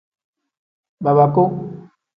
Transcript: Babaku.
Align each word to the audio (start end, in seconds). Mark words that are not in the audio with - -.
Babaku. 1.03 1.43